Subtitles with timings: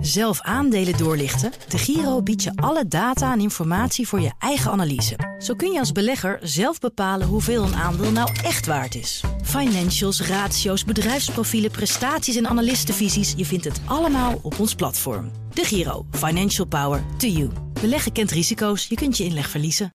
[0.00, 1.52] Zelf aandelen doorlichten?
[1.68, 5.36] De Giro biedt je alle data en informatie voor je eigen analyse.
[5.38, 9.22] Zo kun je als belegger zelf bepalen hoeveel een aandeel nou echt waard is.
[9.42, 13.34] Financials, ratio's, bedrijfsprofielen, prestaties en analistenvisies.
[13.36, 15.30] Je vindt het allemaal op ons platform.
[15.52, 16.06] De Giro.
[16.10, 17.50] Financial Power to you.
[17.80, 18.86] Beleggen kent risico's.
[18.86, 19.94] Je kunt je inleg verliezen.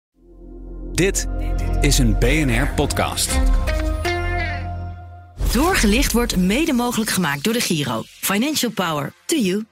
[0.91, 1.27] Dit
[1.81, 3.39] is een BNR-podcast.
[5.51, 8.03] Doorgelicht wordt mede mogelijk gemaakt door de Giro.
[8.05, 9.63] Financial Power to you.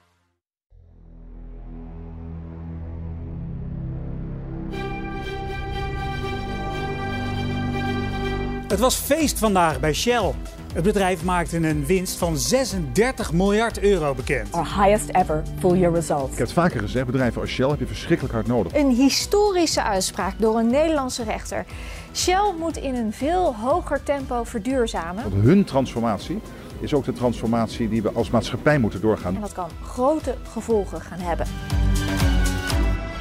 [8.72, 10.34] Het was feest vandaag bij Shell.
[10.74, 14.52] Het bedrijf maakte een winst van 36 miljard euro bekend.
[14.52, 16.32] Our highest ever full year result.
[16.32, 18.74] Ik heb het vaker gezegd, bedrijven als Shell heb je verschrikkelijk hard nodig.
[18.74, 21.66] Een historische uitspraak door een Nederlandse rechter.
[22.14, 25.24] Shell moet in een veel hoger tempo verduurzamen.
[25.30, 26.40] Want hun transformatie
[26.80, 29.36] is ook de transformatie die we als maatschappij moeten doorgaan.
[29.36, 31.48] En dat kan grote gevolgen gaan hebben.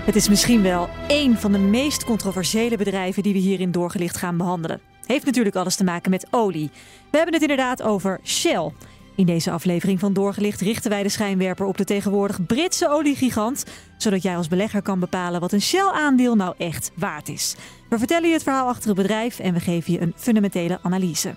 [0.05, 4.37] Het is misschien wel één van de meest controversiële bedrijven die we hierin doorgelicht gaan
[4.37, 4.90] behandelen.
[5.11, 6.71] Heeft natuurlijk alles te maken met olie.
[7.11, 8.73] We hebben het inderdaad over Shell.
[9.15, 13.65] In deze aflevering van Doorgelicht richten wij de schijnwerper op de tegenwoordig Britse oliegigant,
[13.97, 17.57] zodat jij als belegger kan bepalen wat een Shell-aandeel nou echt waard is.
[17.89, 21.35] We vertellen je het verhaal achter het bedrijf en we geven je een fundamentele analyse.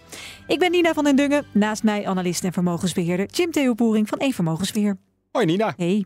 [0.47, 4.21] Ik ben Nina van den Dungen, naast mij analist en vermogensbeheerder Jim Theo Boering van
[4.21, 4.97] Eén Vermogensbeheer.
[5.31, 5.73] Hoi Nina.
[5.77, 6.05] Hey.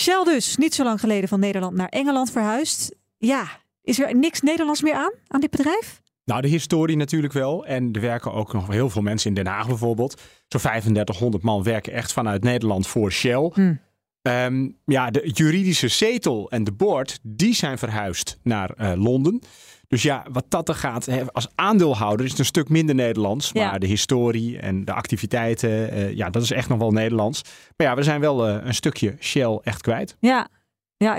[0.00, 2.94] Shell dus, niet zo lang geleden van Nederland naar Engeland verhuisd.
[3.18, 3.48] Ja,
[3.82, 6.02] is er niks Nederlands meer aan, aan dit bedrijf?
[6.24, 7.66] Nou, de historie natuurlijk wel.
[7.66, 10.20] En er werken ook nog heel veel mensen in Den Haag bijvoorbeeld.
[10.48, 13.50] Zo'n 3500 man werken echt vanuit Nederland voor Shell.
[13.54, 13.74] Hm.
[14.22, 19.40] Ehm, ja, de juridische zetel en de board, die zijn verhuisd naar eh, Londen.
[19.88, 23.50] Dus ja, wat dat er gaat, hè, als aandeelhouder is het een stuk minder Nederlands.
[23.52, 23.70] Ja.
[23.70, 27.42] Maar de historie en de activiteiten, eh, ja, dat is echt nog wel Nederlands.
[27.76, 30.16] Maar ja, we zijn wel eh, een stukje Shell echt kwijt.
[30.20, 30.48] Ja,
[30.96, 31.16] ja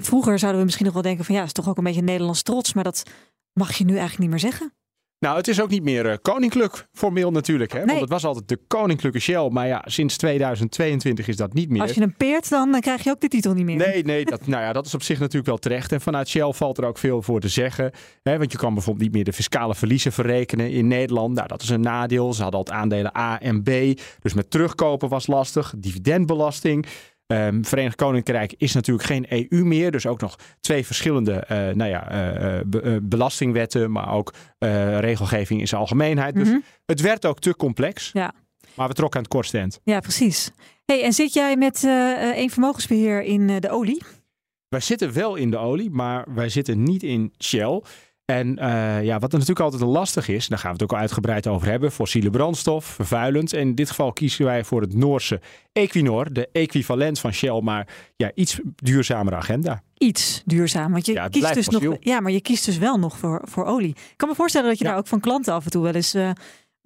[0.00, 2.02] vroeger zouden we misschien nog wel denken van ja, het is toch ook een beetje
[2.02, 3.02] Nederlands trots, maar dat
[3.58, 4.72] mag je nu eigenlijk niet meer zeggen.
[5.18, 7.72] Nou, het is ook niet meer eh, koninklijk formeel natuurlijk.
[7.72, 7.78] Hè?
[7.78, 7.86] Nee.
[7.86, 9.48] Want het was altijd de koninklijke Shell.
[9.48, 11.82] Maar ja, sinds 2022 is dat niet meer.
[11.82, 13.76] Als je hem peert, dan eh, krijg je ook de titel niet meer.
[13.76, 15.92] Nee, nee dat, nou ja, dat is op zich natuurlijk wel terecht.
[15.92, 17.90] En vanuit Shell valt er ook veel voor te zeggen.
[18.22, 21.34] Hè, want je kan bijvoorbeeld niet meer de fiscale verliezen verrekenen in Nederland.
[21.34, 22.32] Nou, dat is een nadeel.
[22.32, 24.00] Ze hadden altijd aandelen A en B.
[24.20, 25.74] Dus met terugkopen was lastig.
[25.76, 26.86] Dividendbelasting.
[27.26, 29.90] Ehm, Verenigd Koninkrijk is natuurlijk geen EU meer.
[29.90, 33.92] Dus ook nog twee verschillende eh, nou ja, eh, eh, be- belastingwetten.
[33.92, 34.34] Maar ook
[35.00, 36.34] regelgeving in zijn algemeenheid.
[36.34, 36.58] Dus Mhm.
[36.86, 38.10] het werd ook te complex.
[38.12, 38.32] Ja.
[38.74, 39.80] Maar we trokken aan het kortste eind.
[39.84, 40.50] Ja, precies.
[40.84, 41.82] Hey, en zit jij met
[42.34, 44.02] een vermogensbeheer in de olie?
[44.68, 47.82] Wij zitten wel in de olie, maar wij zitten niet in Shell.
[48.26, 50.98] En eh, ja, wat er natuurlijk altijd lastig is, daar gaan we het ook al
[50.98, 53.52] uitgebreid over hebben, fossiele brandstof, vervuilend.
[53.52, 55.40] En in dit geval kiezen wij voor het Noorse
[55.72, 59.82] Equinor, de equivalent van Shell, maar ja, iets duurzamere agenda.
[59.98, 60.92] Iets duurzaam.
[60.92, 61.96] Want je Ja, kiest dus nog.
[62.00, 63.88] Ja, maar je kiest dus wel nog voor, voor olie.
[63.88, 64.90] Ik kan me voorstellen dat je Ja.
[64.90, 66.30] daar ook van klanten af en toe wel eens eh,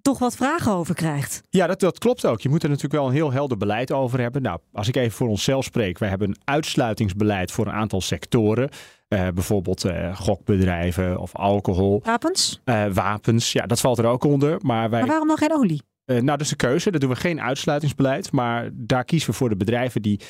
[0.02, 1.42] toch wat vragen over krijgt.
[1.50, 2.40] Ja, dat, dat klopt ook.
[2.40, 4.42] Je moet er natuurlijk wel een heel helder beleid over hebben.
[4.42, 8.68] Nou, als ik even voor onszelf spreek, wij hebben een uitsluitingsbeleid voor een aantal sectoren.
[9.10, 12.60] Eh, bijvoorbeeld eh, gokbedrijven of alcohol, Wapens?
[12.64, 13.52] eh, wapens.
[13.52, 14.58] Ja, dat valt er ook onder.
[14.62, 15.82] Maar wij Maar waarom dan geen olie?
[16.04, 16.90] Nou, dat is de keuze.
[16.90, 18.32] Daar doen we geen uitsluitingsbeleid.
[18.32, 20.20] Maar daar kiezen we voor de bedrijven die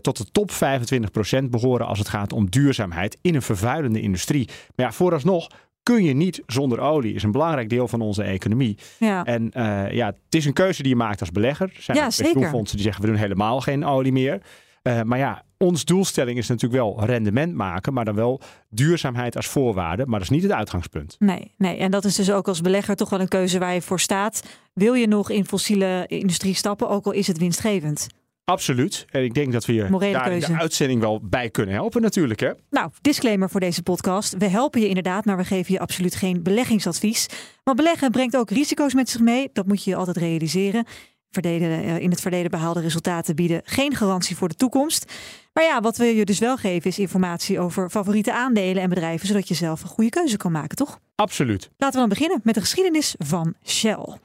[0.00, 4.48] tot de top 25% behoren als het gaat om duurzaamheid in een vervuilende industrie.
[4.74, 5.48] Maar ja, vooralsnog
[5.82, 7.14] kun je niet zonder olie.
[7.14, 8.78] is een belangrijk deel van onze economie.
[8.98, 9.24] Ja.
[9.24, 9.50] En
[9.90, 11.72] ja, het is een keuze die je maakt als belegger.
[11.76, 14.40] Er zijn Ja, pensioenfondsen die zeggen we doen helemaal geen olie meer.
[14.84, 19.46] Eh, maar ja, ons doelstelling is natuurlijk wel rendement maken, maar dan wel duurzaamheid als
[19.46, 20.06] voorwaarde.
[20.06, 21.16] Maar dat is niet het uitgangspunt.
[21.18, 23.82] Nee, nee, en dat is dus ook als belegger toch wel een keuze waar je
[23.82, 24.42] voor staat.
[24.72, 28.06] Wil je nog in fossiele industrie stappen, ook al is het winstgevend?
[28.44, 29.04] Absoluut.
[29.10, 32.40] En ik denk dat we je daar in de uitzending wel bij kunnen helpen natuurlijk.
[32.40, 32.50] Hè?
[32.70, 34.36] Nou, disclaimer voor deze podcast.
[34.38, 37.28] We helpen je inderdaad, maar we geven je absoluut geen beleggingsadvies.
[37.62, 39.50] Want beleggen brengt ook risico's met zich mee.
[39.52, 40.86] Dat moet je je altijd realiseren.
[41.34, 45.12] Verleden, eh, in het verleden behaalde resultaten bieden geen garantie voor de toekomst.
[45.52, 49.26] Maar ja, wat we je dus wel geven is informatie over favoriete aandelen en bedrijven,
[49.26, 50.98] zodat je zelf een goede keuze kan maken, toch?
[51.14, 51.70] Absoluut.
[51.76, 54.18] Laten we dan beginnen met de geschiedenis van Shell.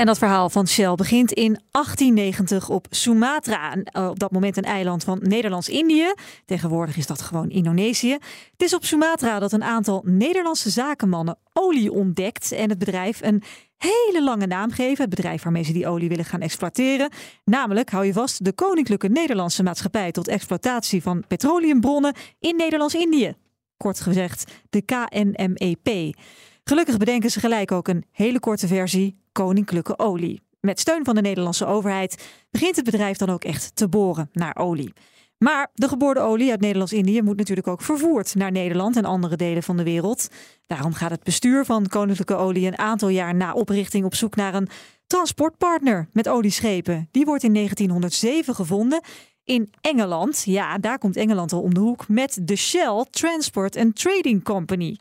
[0.00, 3.74] En dat verhaal van Shell begint in 1890 op Sumatra.
[3.74, 6.12] Eh, Op dat moment een eiland van Nederlands-Indië.
[6.44, 8.12] Tegenwoordig is dat gewoon Indonesië.
[8.52, 12.52] Het is op Sumatra dat een aantal Nederlandse zakenmannen olie ontdekt.
[12.52, 13.42] En het bedrijf een
[13.76, 15.04] hele lange naam geven.
[15.04, 17.10] Het bedrijf waarmee ze die olie willen gaan exploiteren.
[17.44, 23.34] Namelijk, hou je vast, de Koninklijke Nederlandse Maatschappij tot exploitatie van petroleumbronnen in Nederlands-Indië.
[23.76, 26.16] Kort gezegd, de KNMEP.
[26.64, 29.19] Gelukkig bedenken ze gelijk ook een hele korte versie.
[29.32, 30.42] Koninklijke olie.
[30.60, 34.56] Met steun van de Nederlandse overheid begint het bedrijf dan ook echt te boren naar
[34.56, 34.92] olie.
[35.38, 39.62] Maar de geboorde olie uit Nederlands-Indië moet natuurlijk ook vervoerd naar Nederland en andere delen
[39.62, 40.28] van de wereld.
[40.66, 44.54] Daarom gaat het bestuur van Koninklijke Olie een aantal jaar na oprichting op zoek naar
[44.54, 44.68] een
[45.06, 47.08] transportpartner met olieschepen.
[47.10, 49.00] Die wordt in 1907 gevonden
[49.44, 50.42] in Engeland.
[50.44, 54.96] Ja, daar komt Engeland al om de hoek met de Shell Transport and Trading Company.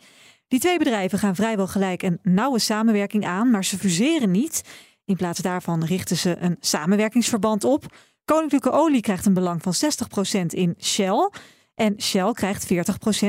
[0.50, 4.63] Die twee bedrijven gaan vrijwel gelijk een nauwe samenwerking aan, maar ze fuseren niet.
[5.06, 7.86] In plaats daarvan richten ze een samenwerkingsverband op.
[8.25, 9.74] Koninklijke Olie krijgt een belang van
[10.44, 11.30] 60% in Shell.
[11.75, 12.68] En Shell krijgt 40%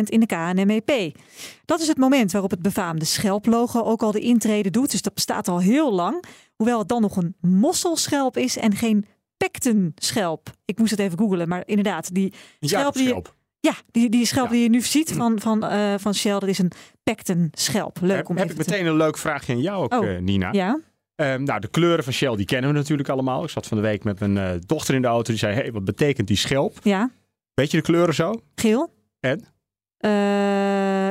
[0.04, 1.16] in de KNMEP.
[1.64, 4.90] Dat is het moment waarop het befaamde schelplogo ook al de intrede doet.
[4.90, 6.24] Dus dat bestaat al heel lang.
[6.54, 9.06] Hoewel het dan nog een mosselschelp is en geen
[9.36, 10.50] pectenschelp.
[10.64, 13.14] Ik moest het even googlen, maar inderdaad, die schelp die,
[13.60, 14.52] ja, die, die schelp Ja.
[14.52, 16.72] die je nu ziet van, van, eh, van Shell, dat is een
[17.02, 17.98] pectenschelp.
[18.00, 20.50] Leuk om heb even ik meteen een leuk vraagje aan jou ook, Oh, eh, Nina.
[20.50, 20.56] te...
[20.58, 20.80] Ja,
[21.14, 23.44] Ehm, nou, de kleuren van Shell, die kennen we natuurlijk allemaal.
[23.44, 25.30] Ik zat van de week met mijn eh, dochter in de auto.
[25.30, 26.78] Die zei, hey, wat betekent die schelp?
[26.82, 27.10] ja.
[27.54, 28.40] Weet je de kleuren zo?
[28.54, 28.92] Geel.
[29.20, 29.44] En?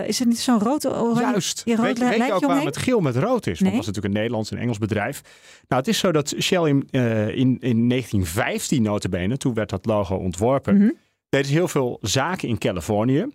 [0.08, 1.22] Is het niet zo'n rood oranje?
[1.22, 1.62] Juist.
[1.66, 3.60] Ja, rood weet je, je ook waarom het geel met rood is?
[3.60, 3.72] Want Nee.
[3.72, 5.22] dat is natuurlijk een Nederlands en Engels bedrijf.
[5.68, 9.86] Nou, het is zo dat Shell in, eh, in, in 1915 notabene, toen werd dat
[9.86, 10.90] logo ontworpen, Mhm.
[11.30, 13.26] Deed ze heel veel zaken in Californië.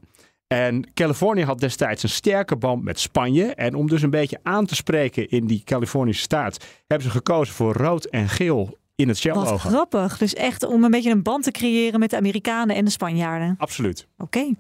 [0.47, 3.55] En Californië had destijds een sterke band met Spanje.
[3.55, 7.55] En om dus een beetje aan te spreken in die Californische staat, hebben ze gekozen
[7.55, 9.69] voor rood en geel in het Wat Shell-logo.
[9.69, 10.19] grappig.
[10.19, 13.55] Dus echt om een beetje een band te creëren met de Amerikanen en de Spanjaarden.
[13.59, 14.07] Absoluut.
[14.19, 14.55] Oké.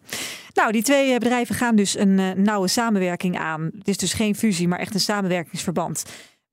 [0.54, 3.70] Nou, die twee eh, bedrijven gaan dus een eh, nauwe samenwerking aan.
[3.78, 6.04] Het is dus geen fusie, maar echt een samenwerkingsverband.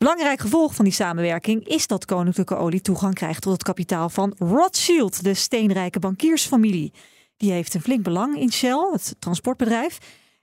[0.01, 4.35] Belangrijk gevolg van die samenwerking is dat Koninklijke Olie toegang krijgt tot het kapitaal van
[4.37, 6.93] Rothschild, de steenrijke bankiersfamilie.
[7.37, 9.97] Die heeft een flink belang in Shell, het transportbedrijf.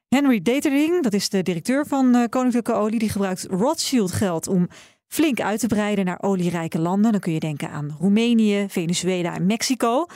[0.08, 4.68] Henry Detering, dat is de directeur van eh, Koninklijke Olie, die gebruikt Rothschild geld om
[5.06, 7.12] flink uit te breiden naar olierijke landen.
[7.12, 10.06] Dan kun je denken aan Roemenië, Venezuela en Mexico.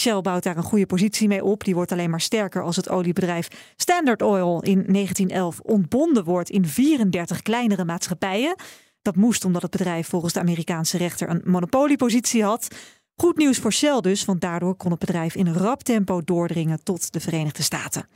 [0.00, 1.64] Shell bouwt daar een goede positie mee op.
[1.64, 6.66] Die wordt alleen maar sterker als het oliebedrijf Standard Oil in 1911 ontbonden wordt in
[6.66, 8.56] 34 kleinere maatschappijen.
[9.02, 12.68] Dat moest omdat het bedrijf volgens de Amerikaanse rechter een monopoliepositie had.
[13.16, 17.12] Goed nieuws voor Shell dus, want daardoor kon het bedrijf in rap tempo doordringen tot
[17.12, 18.08] de Verenigde Staten.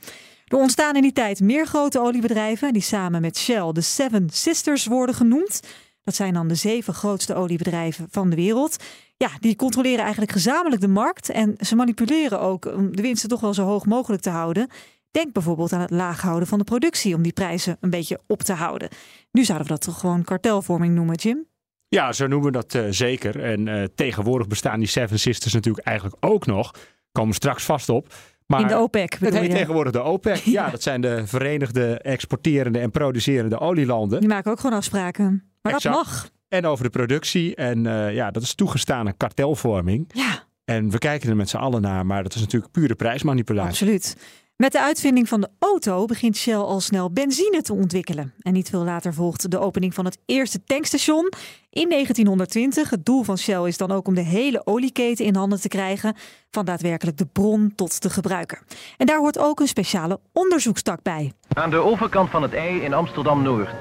[0.45, 4.85] Er ontstaan in die tijd meer grote oliebedrijven die samen met Shell de Seven Sisters
[4.85, 5.59] worden genoemd.
[6.03, 8.83] Dat zijn dan de zeven grootste oliebedrijven van de wereld.
[9.17, 13.39] Ja, die controleren eigenlijk gezamenlijk de markt en ze manipuleren ook om de winsten toch
[13.39, 14.67] wel zo hoog mogelijk te houden.
[15.11, 18.41] Denk bijvoorbeeld aan het laag houden van de productie om die prijzen een beetje op
[18.41, 18.89] te houden.
[19.35, 21.45] Nu zouden we dat toch gewoon kartelvorming noemen, Jim?
[21.87, 23.43] Ja, zo noemen we dat eh, zeker.
[23.43, 26.71] En eh, tegenwoordig bestaan die Seven Sisters natuurlijk eigenlijk ook nog.
[27.11, 28.13] Komen we straks vast op.
[28.47, 29.49] Maar In de OPEC het heet je?
[29.53, 30.35] tegenwoordig de OPEC.
[30.35, 30.51] Ja.
[30.65, 30.69] Ja.
[30.69, 34.19] dat zijn de Verenigde Exporterende en Producerende Olielanden.
[34.19, 35.43] Die maken ook gewoon afspraken.
[35.61, 35.95] Maar Exact.
[35.95, 36.29] dat mag.
[36.47, 37.55] En over de productie.
[37.55, 40.09] En eh, ja, dat is toegestane kartelvorming.
[40.13, 42.05] Ja, En we kijken er met z'n allen naar.
[42.05, 43.69] Maar dat is natuurlijk pure prijsmanipulatie.
[43.69, 44.17] absoluut.
[44.57, 48.33] Met de uitvinding van de auto begint Shell al snel benzine te ontwikkelen.
[48.41, 51.31] En niet veel later volgt de opening van het eerste tankstation
[51.69, 52.89] in 1920.
[52.89, 56.15] Het doel van Shell is dan ook om de hele olieketen in handen te krijgen,
[56.51, 58.61] van daadwerkelijk de bron tot de gebruiker.
[58.97, 61.31] En daar hoort ook een speciale onderzoekstak bij.
[61.53, 63.75] Aan de overkant van het IJ in Amsterdam-Noord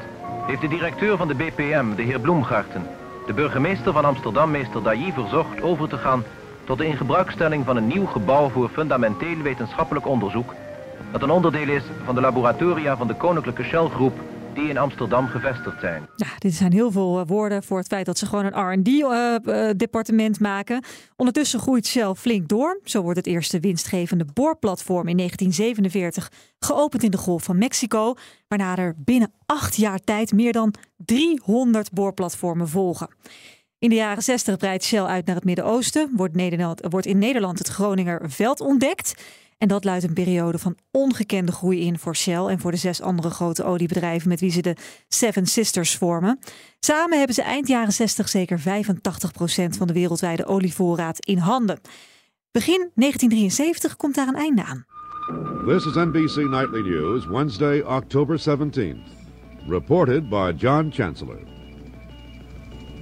[0.46, 2.86] heeft de directeur van de BPM, de heer Bloemgarten,
[3.26, 6.24] de burgemeester van Amsterdam, meester Dailly, verzocht over te gaan
[6.64, 10.54] tot de ingebruikstelling van een nieuw gebouw voor fundamenteel wetenschappelijk onderzoek,
[11.14, 14.12] dat een onderdeel is van de laboratoria van de Koninklijke Shell Groep
[14.54, 16.08] die in Amsterdam gevestigd zijn.
[16.16, 20.40] Ja, dit zijn heel veel eh, woorden voor het feit dat ze gewoon een R&D-departement
[20.40, 20.84] maken.
[21.16, 22.80] Ondertussen groeit Shell flink door.
[22.84, 28.14] Zo wordt het eerste winstgevende boorplatform in 1947 geopend in de Golf van Mexico.
[28.48, 33.08] Waarna er binnen acht jaar tijd meer dan 300 boorplatformen volgen.
[33.78, 36.10] In de jaren 60 breidt Shell uit naar het Midden-Oosten.
[36.12, 36.36] Wordt,
[36.90, 39.14] wordt in Nederland het Groninger veld ontdekt.
[39.58, 43.00] En dat luidt een periode van ongekende groei in voor Shell en voor de zes
[43.00, 44.76] andere grote oliebedrijven met wie ze de
[45.08, 46.38] Seven Sisters vormen.
[46.80, 48.62] Samen hebben ze eind jaren 60 zeker 85%
[49.76, 51.80] van de wereldwijde olievoorraad in handen.
[52.50, 54.86] Begin 1973 komt daar een einde aan.
[55.66, 59.00] This is NBC Nightly News, Wednesday, October 17th.
[59.66, 61.38] Reported by John Chancellor.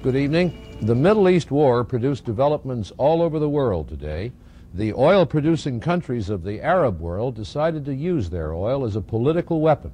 [0.03, 0.53] Good evening.
[0.87, 4.33] The Middle East war produced developments all over the world today.
[4.75, 9.01] The oil producing countries of the Arab world decided to use their oil as a
[9.01, 9.93] political weapon.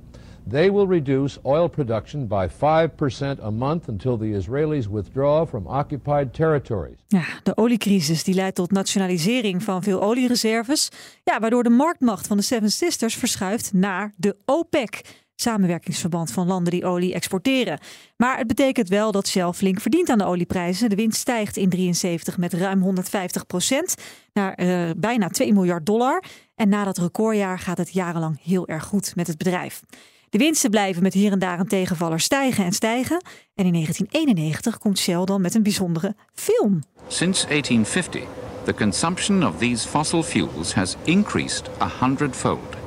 [0.49, 6.33] They will reduce oil production by 5% a month until the Israelis withdraw from occupied
[6.33, 6.99] territories.
[7.07, 10.91] Ja, de oliecrisis die leidt tot nationalisering van veel oliereserves.
[11.25, 15.27] Ja, waardoor de marktmacht van de Seven Sisters verschuift naar de OPEC.
[15.41, 17.79] Samenwerkingsverband van landen die olie exporteren.
[18.17, 20.89] Maar het betekent wel dat Shell flink verdient aan de olieprijzen.
[20.91, 23.95] De winst stijgt in 73 met ruim 150 procent
[24.33, 26.23] naar uh, bijna 2 miljard dollar.
[26.55, 29.83] En na dat recordjaar gaat het jarenlang heel erg goed met het bedrijf.
[30.31, 33.23] De winsten blijven met hier en daar een tegenvaller stijgen en stijgen.
[33.55, 36.83] En in 1991 komt Shell dan met een bijzondere film.
[37.07, 38.23] Since 1850,
[38.65, 42.78] the consumption of these fossil fuels has increased a hundredfold.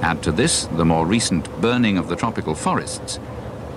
[0.00, 3.18] Add to this the more recent burning of the tropical forests,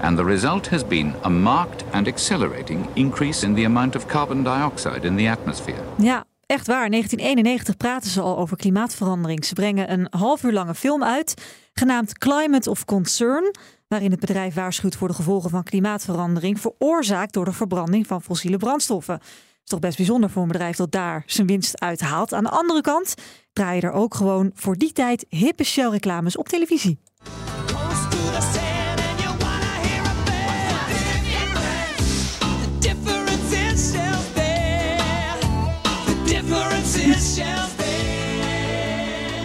[0.01, 4.44] and the result has been a marked and accelerating increase in the amount of carbon
[4.44, 5.84] dioxide in the atmosphere.
[5.98, 6.90] Ja, echt waar.
[6.90, 9.46] 1991 praten ze al over klimaatverandering.
[9.46, 11.34] Ze brengen een half uur lange film uit,
[11.74, 13.56] genaamd Climate of Concern,
[13.88, 18.58] waarin het bedrijf waarschuwt voor de gevolgen van klimaatverandering, veroorzaakt door de verbranding van fossiele
[18.58, 19.20] brandstoffen.
[19.63, 22.34] Is toch best bijzonder voor een bedrijf dat daar zijn winst uithaalt.
[22.34, 23.15] Aan de andere kant
[23.53, 27.00] draaien er ook gewoon voor die tijd hippe Shell-reclames op televisie.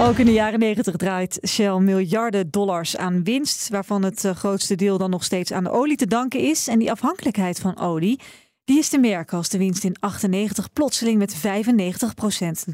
[0.00, 4.74] Ook in de jaren 90 draait Shell miljarden dollars aan winst, waarvan het eh, grootste
[4.74, 6.68] deel dan nog steeds aan de olie te danken is.
[6.68, 8.20] En die afhankelijkheid van olie,
[8.66, 11.40] die is te merken als de winst in 98 plotseling met 95%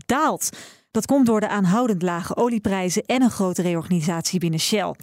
[0.07, 0.49] daalt.
[0.91, 4.95] Dat komt door de aanhoudend lage olieprijzen en een grote reorganisatie binnen Shell.
[4.95, 5.01] 40%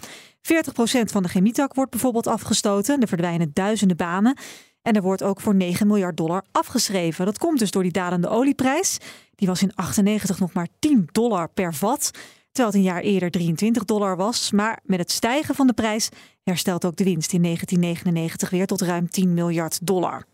[1.04, 4.36] van de chemietak wordt bijvoorbeeld afgestoten, er verdwijnen duizenden banen.
[4.82, 7.24] En er wordt ook voor 9 miljard dollar afgeschreven.
[7.24, 8.98] Dat komt dus door die dalende olieprijs.
[9.34, 12.10] Die was in 98 nog maar 10 dollar per vat.
[12.52, 14.50] Terwijl het een jaar eerder 23 dollar was.
[14.50, 16.08] Maar met het stijgen van de prijs
[16.42, 20.26] herstelt ook de winst in 1999 weer tot ruim 10 miljard dollar.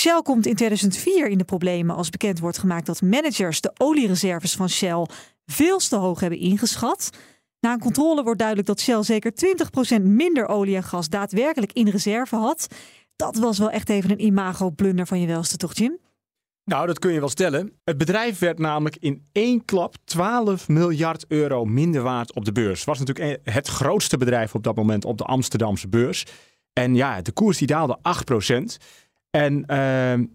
[0.00, 4.54] Shell komt in 2004 in de problemen als bekend wordt gemaakt dat managers de oliereserves
[4.54, 5.06] van Shell
[5.46, 7.10] veel te hoog hebben ingeschat.
[7.60, 9.32] Na een controle wordt duidelijk dat Shell zeker
[10.00, 12.66] 20% minder olie en gas daadwerkelijk in reserve had.
[13.16, 15.98] Dat was wel echt even een imago-blunder van je welste, toch, Jim?
[16.64, 17.72] Nou, dat kun je wel stellen.
[17.84, 22.84] Het bedrijf werd namelijk in één klap 12 miljard euro minder waard op de beurs.
[22.84, 26.24] Was natuurlijk het grootste bedrijf op dat moment op de Amsterdamse beurs.
[26.72, 28.76] En ja, de koers die daalde 8%.
[29.34, 30.26] En uh,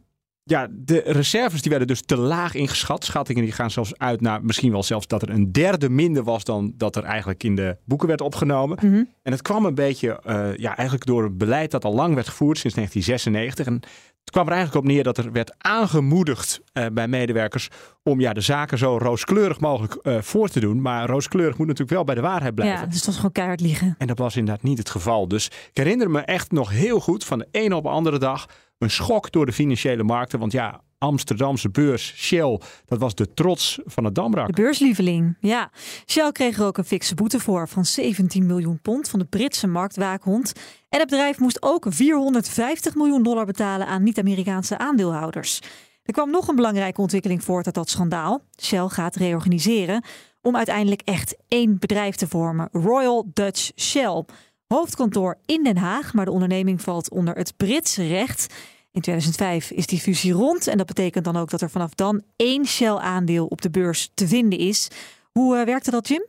[0.44, 3.06] ja, de reserves die werden dus te laag ingeschat.
[3.06, 6.44] Schattingen die gaan zelfs uit naar misschien wel zelfs dat er een derde minder was
[6.44, 8.78] dan dat er eigenlijk in de boeken werd opgenomen.
[8.82, 9.04] Mhm.
[9.24, 12.28] En het kwam een beetje uh, ja, eigenlijk door het beleid dat al lang werd
[12.28, 13.66] gevoerd sinds 1996.
[13.66, 13.74] En
[14.20, 17.70] het kwam er eigenlijk op neer dat er werd aangemoedigd uh, bij medewerkers
[18.04, 20.82] om ja, de zaken zo rooskleurig mogelijk uh, voor te doen.
[20.82, 22.80] Maar rooskleurig moet natuurlijk wel bij de waarheid blijven.
[22.80, 23.96] Ja, dus dat was gewoon keihard liegen.
[23.98, 25.28] En dat was inderdaad niet het geval.
[25.28, 28.48] Dus ik herinner me echt nog heel goed van de ene op de andere dag
[28.80, 30.40] een schok door de financiële markten.
[30.40, 34.48] Want ja, Amsterdamse beurs, Shell, dat was de trots van het Damrak.
[34.48, 35.72] De beurslieveling, ja.
[36.06, 39.68] Shell kreeg er ook een fikse boete voor van 17 miljoen pond van de Britse
[39.68, 40.54] marktwaakhond.
[40.90, 45.60] En het bedrijf moest ook 450 miljoen dollar betalen aan niet-Amerikaanse aandeelhouders.
[46.04, 48.44] Er kwam nog een belangrijke ontwikkeling voort uit dat schandaal.
[48.62, 50.04] Shell gaat reorganiseren
[50.42, 52.70] om uiteindelijk echt één bedrijf te vormen.
[52.72, 54.26] Royal Dutch Shell.
[54.74, 58.54] Hoofdkantoor in Den Haag, maar de onderneming valt onder het Britse recht.
[58.92, 62.24] In 2005 is die fusie rond en dat betekent dan ook dat er vanaf dan
[62.36, 64.88] één Shell-aandeel op de beurs te vinden is.
[65.32, 66.26] Hoe uh, werkte dat, Jim?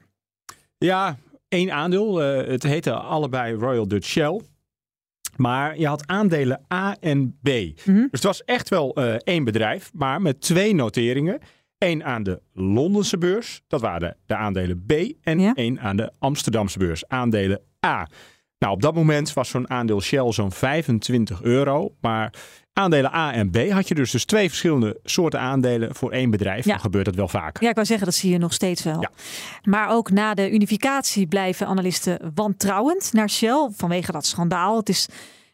[0.78, 1.18] Ja,
[1.49, 2.23] één aandeel.
[2.23, 4.40] Uh, het heette allebei Royal Dutch Shell.
[5.37, 7.49] Maar je had aandelen A en B.
[7.49, 7.94] Mm -hmm.
[7.94, 11.38] Dus het was echt wel uh, één bedrijf, maar met twee noteringen.
[11.78, 14.92] Eén aan de Londense beurs, dat waren de aandelen B.
[15.23, 15.54] En ja?
[15.54, 18.08] één aan de Amsterdamse beurs, aandelen A.
[18.58, 21.94] Nou, op dat moment was zo'n aandeel Shell zo'n 25 euro.
[22.00, 22.32] Maar
[22.72, 26.64] aandelen A en B had je dus, dus twee verschillende soorten aandelen voor één bedrijf.
[26.64, 26.70] Ja.
[26.70, 27.60] Dan gebeurt dat wel vaak.
[27.60, 29.00] Ja, ik wou zeggen, dat zie je nog steeds wel.
[29.00, 29.10] Ja.
[29.62, 34.76] Maar ook na de unificatie blijven analisten wantrouwend naar Shell vanwege dat schandaal.
[34.76, 35.08] Het is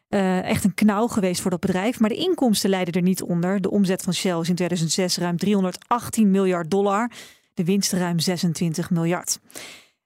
[0.09, 1.99] uh, echt een knauw geweest voor dat bedrijf.
[1.99, 3.61] Maar de inkomsten leiden er niet onder.
[3.61, 7.11] De omzet van Shell is in 2006 ruim 318 miljard dollar.
[7.53, 9.39] De winst ruim 26 miljard.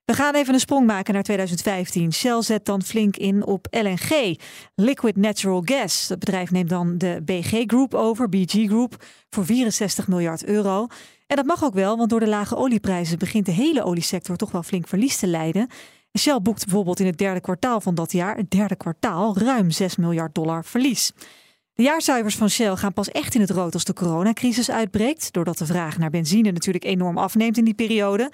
[0.06, 2.14] We gaan even een sprong maken naar 2015.
[2.14, 4.40] Shell zet dan flink in op LNG,
[4.76, 6.10] Liquid Natural Gas.
[6.10, 10.88] Het bedrijf neemt dan de BG Group over, BG Group, voor 64 miljard euro.
[11.28, 14.52] En dat mag ook wel, want door de lage olieprijzen begint de hele oliesector toch
[14.52, 15.68] wel flink verlies te lijden.
[16.20, 19.96] Shell boekt bijvoorbeeld in het derde kwartaal van dat jaar, het derde kwartaal, ruim 6
[19.96, 21.12] miljard dollar verlies.
[21.74, 25.58] De jaarcijfers van Shell gaan pas echt in het rood als de coronacrisis uitbreekt, doordat
[25.58, 28.32] de vraag naar benzine natuurlijk enorm afneemt in die periode.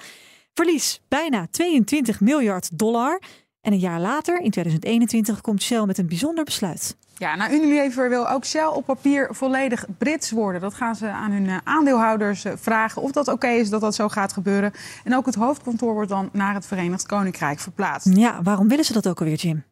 [0.57, 3.21] Verlies bijna 22 miljard dollar.
[3.61, 6.97] En een jaar later, in 2021, komt Shell met een bijzonder besluit.
[7.17, 10.61] Ja, nou Unilever wil ook Shell op papier volledig Brits worden.
[10.61, 14.33] Dat gaan ze aan hun aandeelhouders vragen of dat oké is dat dat zo gaat
[14.33, 14.71] gebeuren.
[15.03, 18.15] En ook het hoofdkantoor wordt dan naar het Verenigd Koninkrijk verplaatst.
[18.15, 19.63] Ja, waarom willen ze dat ook alweer, Jim?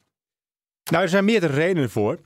[0.91, 2.19] Nou, er zijn meerdere redenen voor.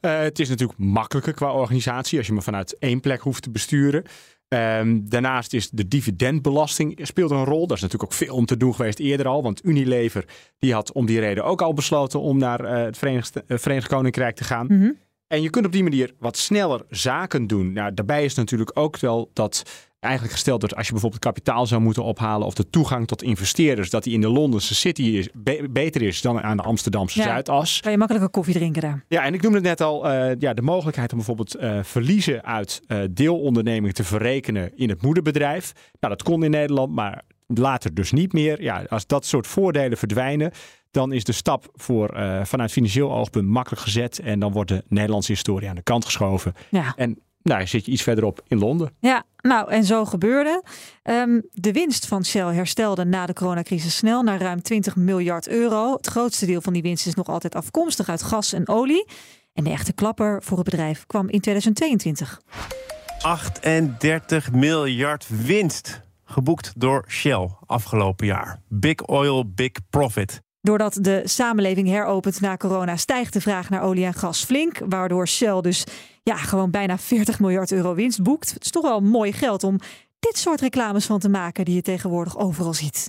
[0.00, 3.50] Uh, het is natuurlijk makkelijker qua organisatie als je me vanuit één plek hoeft te
[3.50, 4.04] besturen.
[4.54, 7.66] Um, daarnaast is de dividendbelasting speelt een rol.
[7.66, 9.42] Daar is natuurlijk ook veel om te doen geweest eerder al.
[9.42, 10.24] Want Unilever
[10.58, 13.88] die had om die reden ook al besloten om naar uh, het Verenigd, uh, Verenigd,
[13.88, 14.66] Koninkrijk te gaan.
[14.66, 14.96] -hmm.
[15.30, 17.72] En je kunt op die manier wat sneller zaken doen.
[17.72, 19.62] Nou, daarbij is natuurlijk ook wel dat
[20.00, 23.90] eigenlijk gesteld wordt als je bijvoorbeeld kapitaal zou moeten ophalen of de toegang tot investeerders,
[23.90, 27.24] dat die in de Londense City is, be beter is dan aan de Amsterdamse ja,
[27.24, 27.80] Zuidas.
[27.80, 29.04] Kan je makkelijker koffie drinken daar?
[29.08, 32.44] Ja, en ik noemde het net al, uh, ja, de mogelijkheid om bijvoorbeeld uh, verliezen
[32.44, 35.72] uit uh, deelondernemingen te verrekenen in het moederbedrijf.
[36.00, 37.22] Nou, dat kon in Nederland, maar
[37.54, 38.62] later dus niet meer.
[38.62, 40.52] Ja, als dat soort voordelen verdwijnen,
[40.90, 44.18] dan is de stap voor, uh, vanuit financieel oogpunt makkelijk gezet.
[44.18, 46.54] En dan wordt de Nederlandse historie aan de kant geschoven.
[46.68, 46.92] Ja.
[46.96, 48.92] En nou, zit je iets verderop in Londen.
[48.98, 50.62] Ja, nou en zo gebeurde.
[51.02, 55.92] Um, de winst van Shell herstelde na de coronacrisis snel naar ruim 20 miljard euro.
[55.92, 59.06] Het grootste deel van die winst is nog altijd afkomstig uit gas en olie.
[59.52, 62.40] En de echte klapper voor het bedrijf kwam in 2022.
[63.22, 68.62] 38 miljard winst geboekt door Shell afgelopen jaar.
[68.68, 70.42] Big oil, big profit.
[70.60, 74.80] Doordat de samenleving heropent na corona stijgt de vraag naar olie en gas flink.
[74.88, 75.84] Waardoor Shell dus
[76.22, 78.52] ja, gewoon bijna 40 miljard euro winst boekt.
[78.52, 79.78] Het is toch wel mooi geld om
[80.18, 83.08] dit soort reclames van te maken die je tegenwoordig overal ziet.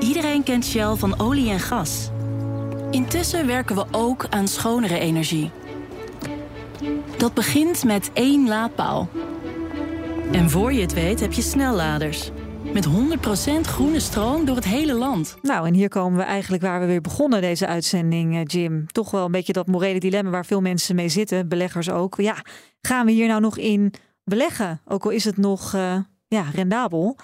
[0.00, 2.10] Iedereen kent Shell van olie en gas.
[2.90, 5.50] Intussen werken we ook aan schonere energie.
[7.16, 9.08] Dat begint met één laadpaal.
[10.32, 12.30] En voor je het weet heb je snelladers.
[12.72, 12.90] Met 100%
[13.60, 15.36] groene stroom door het hele land.
[15.42, 18.86] Nou, en hier komen we eigenlijk waar we weer begonnen deze uitzending, eh, Jim.
[18.86, 22.16] Toch wel een beetje dat morele dilemma waar veel mensen mee zitten, beleggers ook.
[22.16, 22.44] Ja,
[22.80, 23.92] gaan we hier nou nog in
[24.24, 24.80] beleggen?
[24.84, 25.96] Ook al is het nog uh,
[26.28, 27.16] ja, rendabel.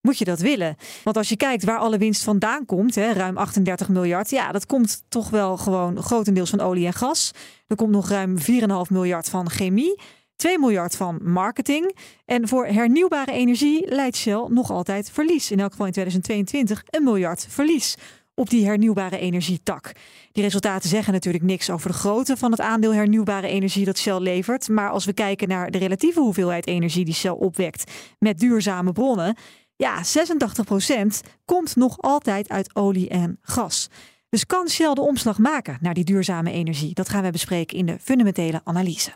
[0.00, 0.76] Moet je dat willen?
[1.04, 4.66] Want als je kijkt waar alle winst vandaan komt, hè, ruim 38 miljard, ja, dat
[4.66, 7.30] komt toch wel gewoon grotendeels van olie en gas.
[7.66, 8.44] Er komt nog ruim 4,5
[8.90, 10.00] miljard van chemie.
[10.36, 11.96] 2 miljard van marketing.
[12.24, 15.50] En voor hernieuwbare energie leidt Shell nog altijd verlies.
[15.50, 17.96] In elk geval in 2022 een miljard verlies
[18.34, 19.92] op die hernieuwbare energietak.
[20.32, 24.18] Die resultaten zeggen natuurlijk niks over de grootte van het aandeel hernieuwbare energie dat Shell
[24.18, 24.68] levert.
[24.68, 29.36] Maar als we kijken naar de relatieve hoeveelheid energie die Shell opwekt met duurzame bronnen,
[29.76, 33.88] ja, 86% komt nog altijd uit olie en gas.
[34.28, 36.94] Dus kan Shell de omslag maken naar die duurzame energie?
[36.94, 39.10] Dat gaan we bespreken in de fundamentele analyse.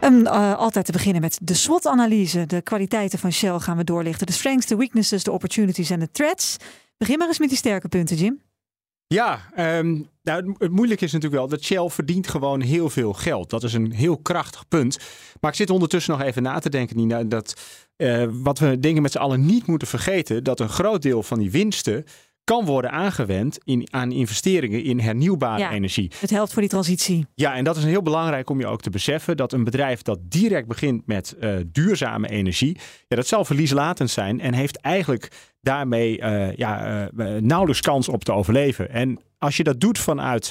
[0.00, 2.46] Um, uh, altijd te beginnen met de SWOT-analyse.
[2.46, 4.26] De kwaliteiten van Shell gaan we doorlichten.
[4.26, 6.56] De strengths, de weaknesses, de opportunities en de threats.
[6.96, 8.40] Begin maar eens met die sterke punten, Jim.
[9.06, 9.40] Ja,
[9.78, 13.50] um, nou, het moeilijke is natuurlijk wel dat Shell verdient gewoon heel veel geld.
[13.50, 14.98] Dat is een heel krachtig punt.
[15.40, 17.60] Maar ik zit ondertussen nog even na te denken, Nina, dat
[17.96, 21.38] uh, wat we dingen met z'n allen niet moeten vergeten, dat een groot deel van
[21.38, 22.04] die winsten
[22.46, 26.10] kan worden aangewend in, aan investeringen in hernieuwbare ja, energie.
[26.18, 27.26] Het helpt voor die transitie.
[27.34, 30.18] Ja, en dat is heel belangrijk om je ook te beseffen dat een bedrijf dat
[30.22, 32.78] direct begint met uh, duurzame energie,
[33.08, 38.24] ja, dat zal verlieslatend zijn en heeft eigenlijk daarmee uh, ja, uh, nauwelijks kans op
[38.24, 38.90] te overleven.
[38.90, 40.50] En als je dat doet vanuit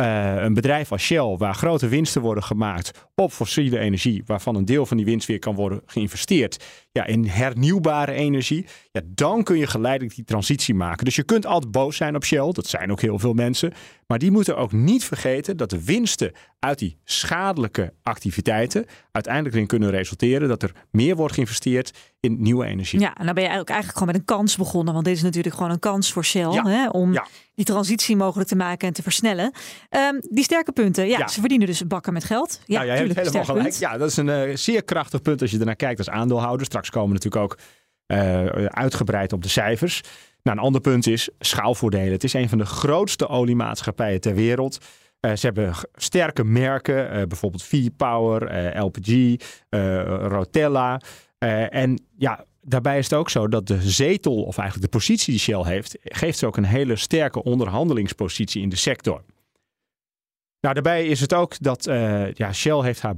[0.00, 4.64] uh, een bedrijf als Shell, waar grote winsten worden gemaakt op fossiele energie, waarvan een
[4.64, 9.58] deel van die winst weer kan worden geïnvesteerd ja, in hernieuwbare energie, ja, dan kun
[9.58, 11.04] je geleidelijk die transitie maken.
[11.04, 13.72] Dus je kunt altijd boos zijn op Shell, dat zijn ook heel veel mensen,
[14.10, 19.66] maar die moeten ook niet vergeten dat de winsten uit die schadelijke activiteiten uiteindelijk erin
[19.66, 23.00] kunnen resulteren dat er meer wordt geïnvesteerd in nieuwe energie.
[23.00, 25.22] Ja, en dan ben je ook eigenlijk gewoon met een kans begonnen, want dit is
[25.22, 26.66] natuurlijk gewoon een kans voor Shell ja.
[26.66, 27.26] hè, om ja.
[27.54, 29.52] die transitie mogelijk te maken en te versnellen.
[29.90, 31.28] Um, die sterke punten, ja, Ja.
[31.28, 32.60] ze verdienen dus bakken met geld.
[32.64, 33.68] Ja, nou, jij hebt tuurlijk, helemaal gelijk.
[33.68, 33.78] punt.
[33.78, 36.66] Ja, dat is een uh, zeer krachtig punt als je ernaar kijkt als aandeelhouder.
[36.66, 37.58] Straks komen we natuurlijk ook
[38.06, 40.00] uh, uitgebreid op de cijfers.
[40.42, 42.12] Nou, een ander punt is schaalvoordelen.
[42.12, 44.78] Het is een van de grootste oliemaatschappijen ter wereld.
[45.20, 49.36] Uh, ze hebben sterke merken, uh, bijvoorbeeld V-Power, uh, LPG,
[50.28, 51.00] Rotella.
[51.68, 55.40] en ja, daarbij is het ook zo dat de zetel, of eigenlijk de positie die
[55.42, 59.22] Shell heeft, geeft ze ook een hele sterke onderhandelingspositie in de sector.
[60.60, 61.84] Nou, daarbij is het ook dat
[62.34, 63.16] ja, Shell heeft haar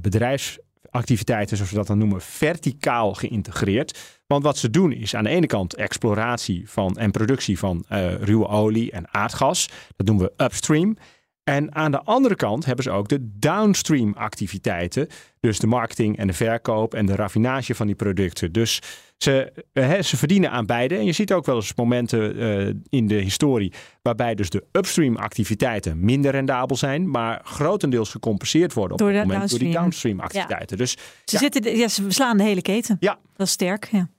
[0.93, 4.21] bedrijfsactiviteiten, zoals we dat dan noemen, verticaal geïntegreerd.
[4.27, 7.85] Want wat ze doen is aan de ene kant exploratie van en productie van
[8.19, 9.69] ruwe olie en aardgas.
[9.95, 10.97] Dat doen we upstream.
[11.43, 15.07] En aan de andere kant hebben ze ook de downstream activiteiten.
[15.39, 18.51] Dus de marketing en de verkoop en de raffinage van die producten.
[18.51, 18.81] Dus
[19.17, 20.95] ze, eh, ze verdienen aan beide.
[20.95, 25.15] En je ziet ook wel eens momenten uh, in de historie waarbij dus de upstream
[25.15, 29.83] activiteiten minder rendabel zijn, maar grotendeels gecompenseerd worden op door, het moment door die downstream.
[29.83, 30.77] downstream activiteiten.
[30.77, 32.97] Dus Ze, zitten, ja, ze slaan de hele keten.
[32.99, 33.19] Ja.
[33.35, 33.89] Dat is sterk.
[33.91, 34.09] Ja.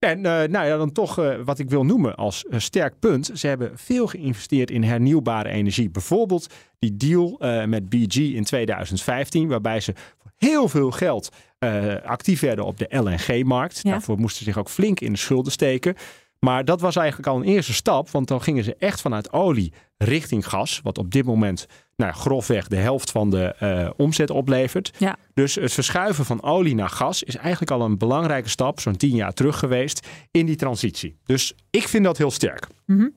[0.00, 3.30] En uh, nou ja, dan toch uh, wat ik wil noemen als uh, sterk punt.
[3.34, 5.90] Ze hebben veel geïnvesteerd in hernieuwbare energie.
[5.90, 6.46] Bijvoorbeeld
[6.78, 7.36] die deal
[7.66, 11.28] met BG in 2015, waarbij ze voor heel veel geld
[12.04, 13.80] actief werden op de LNG-markt.
[13.82, 13.90] Ja.
[13.90, 15.94] Daarvoor moesten ze zich ook flink in de schulden steken.
[16.38, 19.72] Maar dat was eigenlijk al een eerste stap, want dan gingen ze echt vanuit olie
[19.96, 21.66] richting gas, wat op dit moment
[22.00, 24.92] nou, grofweg de helft van de uh, omzet oplevert.
[24.98, 25.16] Ja.
[25.34, 29.14] Dus het verschuiven van olie naar gas is eigenlijk al een belangrijke stap, zo'n tien
[29.14, 31.16] jaar terug geweest, in die transitie.
[31.24, 32.66] Dus ik vind dat heel sterk.
[32.86, 33.14] Mm -hmm.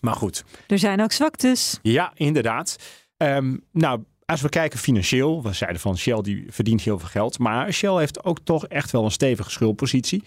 [0.00, 0.44] Maar goed.
[0.66, 1.78] Er zijn ook zwaktes.
[1.82, 2.76] Ja, inderdaad.
[3.16, 7.38] Um, nou, als we kijken financieel, we zeiden van Shell die verdient heel veel geld,
[7.38, 10.22] maar Shell heeft ook toch echt wel een stevige schuldpositie.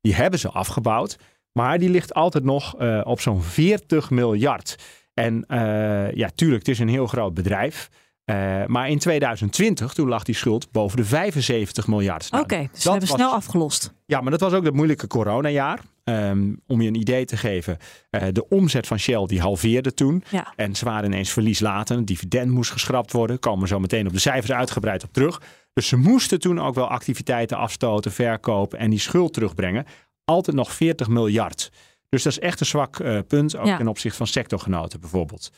[0.00, 1.16] Die hebben ze afgebouwd.
[1.52, 4.76] Maar die ligt altijd nog uh, op zo'n 40 miljard.
[5.18, 7.90] En uh, ja, tuurlijk, het is een heel groot bedrijf.
[8.30, 12.30] Uh, maar in 2020, toen lag die schuld boven de 75 miljard.
[12.30, 13.92] Nou, Oké, okay, dus we hebben was, snel afgelost.
[14.06, 15.80] Ja, maar dat was ook dat moeilijke coronajaar.
[16.04, 17.76] Um, om je een idee te geven,
[18.10, 20.24] uh, de omzet van Shell die halveerde toen.
[20.30, 20.52] Ja.
[20.56, 22.06] En ze waren ineens verlieslatend.
[22.06, 23.38] Dividend moest geschrapt worden.
[23.38, 25.42] Komen we zo meteen op de cijfers uitgebreid op terug.
[25.72, 29.84] Dus ze moesten toen ook wel activiteiten afstoten, verkopen en die schuld terugbrengen
[30.28, 31.70] altijd nog 40 miljard.
[32.08, 33.76] Dus dat is echt een zwak uh, punt, ook Ja.
[33.76, 35.50] ten opzichte van sectorgenoten bijvoorbeeld.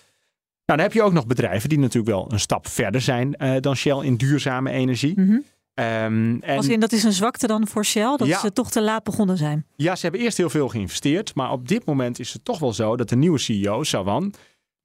[0.66, 3.56] Nou, dan heb je ook nog bedrijven die natuurlijk wel een stap verder zijn uh,
[3.60, 5.20] dan Shell in duurzame energie.
[5.20, 5.30] Mhm.
[5.30, 5.42] Um,
[6.42, 8.38] en, Als in, dat is een zwakte dan voor Shell, dat Ja.
[8.38, 9.66] ze toch te laat begonnen zijn.
[9.76, 12.72] ja, ze hebben eerst heel veel geïnvesteerd, maar op dit moment is het toch wel
[12.72, 14.32] zo dat de nieuwe CEO, Sawan,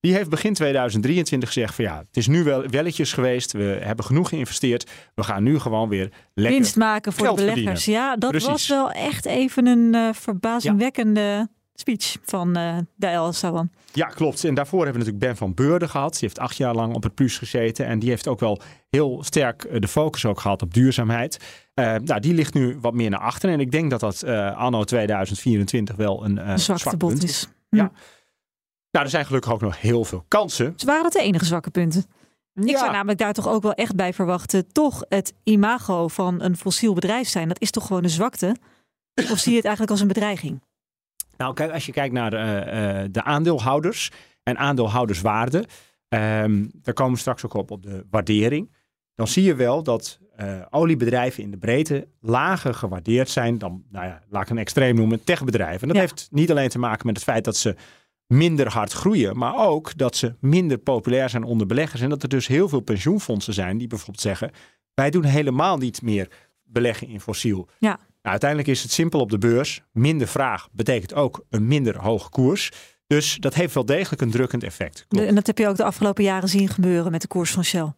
[0.05, 4.05] die heeft begin 2023 gezegd van ja, het is nu wel welletjes geweest, we hebben
[4.05, 7.83] genoeg geïnvesteerd, we gaan nu gewoon weer lekker Winst maken voor de beleggers.
[7.83, 8.03] verdienen.
[8.03, 8.49] Ja, dat Precies.
[8.49, 13.69] was wel echt even een eh, verbazingwekkende speech van eh de El Sawan.
[13.93, 14.43] Ja, klopt.
[14.43, 16.11] En daarvoor hebben we natuurlijk Ben van Beurden gehad.
[16.11, 17.85] Die heeft acht jaar lang op het plus gezeten.
[17.85, 21.39] En die heeft ook wel heel sterk eh, de focus ook gehad op duurzaamheid.
[21.75, 23.49] Nou, die ligt nu wat meer naar achter.
[23.49, 24.23] En ik denk dat dat
[24.55, 27.47] anno 2024 wel een Een zwakte zwak punt is.
[27.69, 27.91] Ja.
[28.95, 30.73] Nou, er zijn gelukkig ook nog heel veel kansen.
[30.73, 32.05] Dus waren dat de enige zwakke punten?
[32.53, 34.71] Ik zou namelijk daar toch ook wel echt bij verwachten.
[34.71, 37.47] Toch het imago van een fossiel bedrijf zijn.
[37.47, 38.55] Dat is toch gewoon een zwakte?
[39.31, 40.61] Of zie je het eigenlijk als een bedreiging?
[41.37, 44.11] Nou, kijk, als je kijkt naar de, eh, eh, de aandeelhouders
[44.43, 45.65] en aandeelhouderswaarde,
[46.07, 48.71] ehm, daar komen we straks ook op op de waardering.
[49.15, 54.05] Dan zie je wel dat eh, oliebedrijven in de breedte lager gewaardeerd zijn dan, nou
[54.05, 55.81] ja, laat ik een extreem noemen, techbedrijven.
[55.81, 56.01] En dat Ja.
[56.01, 57.75] heeft niet alleen te maken met het feit dat ze
[58.27, 62.01] minder hard groeien, maar ook dat ze minder populair zijn onder beleggers.
[62.01, 64.51] En dat er dus heel veel pensioenfondsen zijn die bijvoorbeeld zeggen:
[64.93, 66.27] wij doen helemaal niet meer
[66.63, 67.67] beleggen in fossiel.
[67.79, 67.89] Ja.
[67.89, 69.81] Nou, uiteindelijk is het simpel op de beurs.
[69.91, 72.71] Minder vraag betekent ook een minder hoge koers.
[73.07, 75.05] Dus dat heeft wel degelijk een drukkend effect.
[75.07, 77.63] De- en dat heb je ook de afgelopen jaren zien gebeuren met de koers van
[77.63, 77.93] Shell.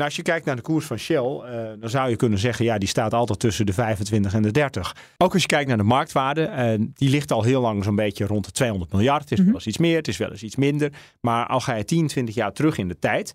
[0.00, 2.64] Nou, als je kijkt naar de koers van Shell, eh, dan zou je kunnen zeggen,
[2.64, 4.96] ja, die staat altijd tussen de 25 en de 30.
[5.16, 8.26] Ook als je kijkt naar de marktwaarde, eh, die ligt al heel lang zo'n beetje
[8.26, 9.22] rond de 200 miljard.
[9.22, 9.46] Het is Mhm.
[9.46, 10.92] wel eens iets meer, het is wel eens iets minder.
[11.20, 13.32] Maar al ga je 10, 20 jaar terug in de tijd,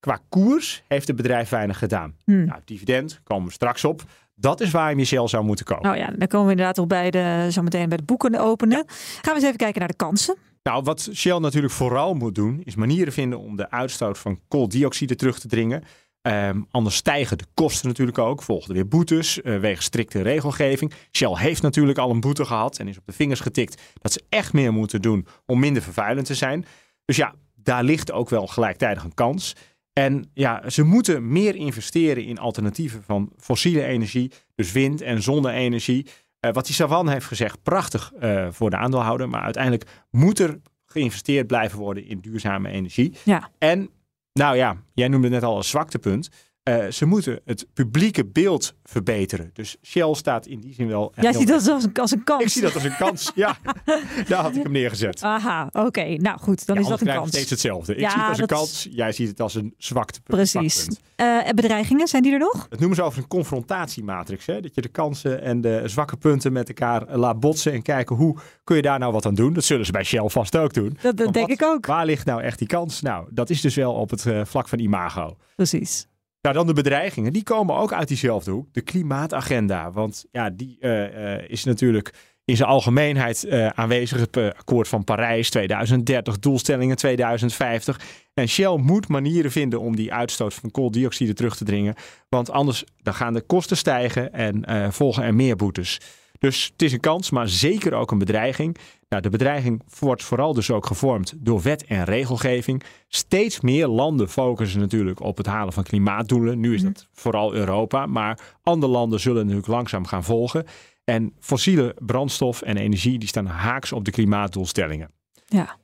[0.00, 2.14] qua koers heeft het bedrijf weinig gedaan.
[2.24, 2.44] Hmm.
[2.44, 4.02] Nou, dividend, komen we straks op.
[4.34, 5.84] Dat is waar je Shell zou moeten kopen.
[5.84, 8.84] Nou ja, dan komen we inderdaad ook bij de, zo meteen bij de boeken openen.
[8.86, 10.36] Gaan we eens even kijken naar de kansen.
[10.62, 15.16] Nou, wat Shell natuurlijk vooral moet doen, is manieren vinden om de uitstoot van kooldioxide
[15.16, 15.82] terug te dringen.
[16.22, 18.42] Ehm, anders stijgen de kosten natuurlijk ook.
[18.42, 20.92] Volgen er weer boetes eh wegens strikte regelgeving.
[21.12, 24.22] Shell heeft natuurlijk al een boete gehad en is op de vingers getikt dat ze
[24.28, 26.64] echt meer moeten doen om minder vervuilend te zijn.
[27.04, 29.56] Dus ja, daar ligt ook wel gelijktijdig een kans.
[29.92, 36.06] En ja, ze moeten meer investeren in alternatieven van fossiele energie, dus wind- en zonne-energie.
[36.40, 39.28] Eh, wat die Savan heeft gezegd, prachtig eh, voor de aandeelhouder.
[39.28, 43.16] Maar uiteindelijk moet er geïnvesteerd blijven worden in duurzame energie.
[43.24, 43.50] Ja.
[43.58, 43.90] En
[44.32, 46.30] nou ja, jij noemde het net al een zwaktepunt.
[46.78, 49.50] Eh, ze moeten het publieke beeld verbeteren.
[49.52, 51.12] Dus Shell staat in die zin wel.
[51.20, 52.42] Jij ziet dat als een, als een kans.
[52.42, 53.32] Ik zie dat als een kans.
[53.34, 53.56] Ja,
[54.28, 55.22] daar had ik hem neergezet.
[55.22, 56.04] Aha, oké.
[56.04, 57.28] Nou goed, dan Ja, is dat een kans.
[57.28, 57.94] steeds hetzelfde.
[57.94, 58.88] Ik Ja, zie het als een dat kans.
[58.90, 60.20] Jij ziet het als een zwakte.
[60.20, 60.88] Precies.
[61.16, 62.66] Eh, en bedreigingen, zijn die er nog?
[62.68, 64.46] Dat noemen ze over een confrontatiematrix.
[64.46, 64.60] Hè?
[64.60, 67.72] Dat je de kansen en de zwakke punten met elkaar laat botsen.
[67.72, 69.52] En kijken hoe kun je daar nou wat aan doen.
[69.52, 70.96] Dat zullen ze bij Shell vast ook doen.
[71.00, 71.86] Dat, denk wat- ik ook.
[71.86, 73.00] Waar ligt nou echt die kans?
[73.00, 75.36] Nou, dat is dus wel op het eh, vlak van imago.
[75.56, 76.06] Precies.
[76.42, 77.32] Nou, dan de bedreigingen.
[77.32, 78.72] Die komen ook uit diezelfde hoek.
[78.72, 79.92] De klimaatagenda.
[79.92, 84.20] Want ja, die eh, eh, is natuurlijk in zijn algemeenheid uh, aanwezig.
[84.20, 88.00] Het akkoord van Parijs 2030, doelstellingen 2050.
[88.34, 91.94] En Shell moet manieren vinden om die uitstoot van kooldioxide terug te dringen.
[92.28, 96.00] Want anders dan gaan de kosten stijgen en volgen er meer boetes.
[96.40, 98.76] Dus het is een kans, maar zeker ook een bedreiging.
[99.08, 102.82] Nou, de bedreiging wordt vooral dus ook gevormd door wet en regelgeving.
[103.08, 106.60] Steeds meer landen focussen natuurlijk op het halen van klimaatdoelen.
[106.60, 110.64] Nu is dat vooral Europa, maar andere landen zullen natuurlijk langzaam gaan volgen.
[111.04, 115.10] En fossiele brandstof en energie die staan haaks op de klimaatdoelstellingen.
[115.46, 115.78] Ja.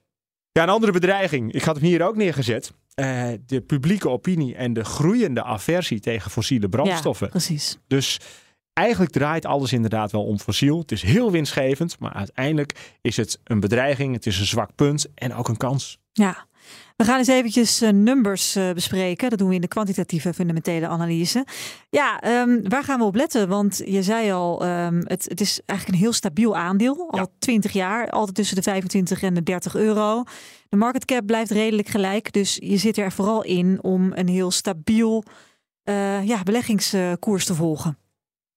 [0.52, 1.52] Ja, een andere bedreiging.
[1.52, 2.72] Ik had hem hier ook neergezet.
[2.94, 7.26] Uh, de publieke opinie en de groeiende aversie tegen fossiele brandstoffen.
[7.26, 7.78] Ja, precies.
[7.86, 8.20] Dus
[8.76, 10.78] eigenlijk draait alles inderdaad wel om fossiel.
[10.78, 14.14] Het is heel winstgevend, maar uiteindelijk is het een bedreiging.
[14.14, 15.98] Het is een zwak punt en ook een kans.
[16.12, 16.46] Ja.
[16.96, 19.30] We gaan eens eventjes uh, numbers uh, bespreken.
[19.30, 21.46] Dat doen we in de kwantitatieve fundamentele analyse.
[21.90, 23.48] Ja, um, waar gaan we op letten?
[23.48, 27.08] Want je zei al, um, het, het, is eigenlijk een heel stabiel aandeel.
[27.10, 27.26] Al ja.
[27.38, 30.22] 20 jaar, altijd tussen de 25 en de 30 euro.
[30.68, 32.32] De market cap blijft redelijk gelijk.
[32.32, 35.24] Dus je zit er vooral in om een heel stabiel
[35.84, 37.98] uh, ja, beleggingskoers te volgen.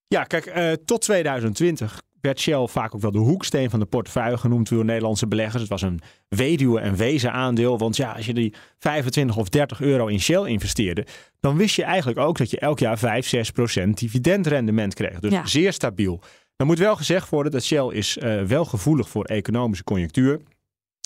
[0.09, 4.37] Ja, kijk, uh, tot 2020 werd Shell vaak ook wel de hoeksteen van de portefeuille
[4.37, 5.61] genoemd door Nederlandse beleggers.
[5.61, 7.77] Het was een weduwe- en wezen aandeel.
[7.77, 11.05] Want ja, als je die 25 of 30 euro in Shell investeerde,
[11.39, 15.19] dan wist je eigenlijk ook dat je elk jaar 5, 6 procent dividendrendement kreeg.
[15.19, 15.45] Dus Ja.
[15.45, 16.21] zeer stabiel.
[16.55, 20.39] Dan moet wel gezegd worden dat Shell is eh, wel gevoelig voor economische conjunctuur.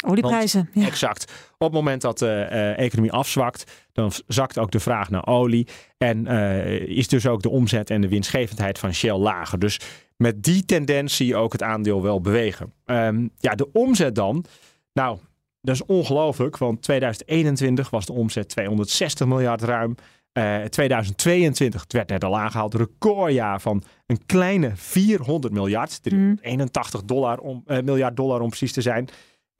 [0.03, 0.69] Olieprijzen.
[0.73, 1.31] Want- Exact.
[1.57, 5.67] Op het moment dat de eh, economie afzwakt, dan zakt ook de vraag naar olie.
[5.97, 9.59] En eh, is dus ook de omzet en de winstgevendheid van Shell lager.
[9.59, 9.79] Dus
[10.17, 12.73] met die tendens zie je ook het aandeel wel bewegen.
[12.85, 14.45] Ehm, ja, de omzet dan.
[14.93, 15.17] Nou,
[15.61, 19.95] dat is ongelooflijk, want 2021 was de omzet 260 miljard ruim.
[20.31, 26.03] Eh, 2022, het werd net al aangehaald, recordjaar van een kleine 400 miljard.
[26.03, 29.09] 381 dollar om, eh, miljard dollar om precies te zijn.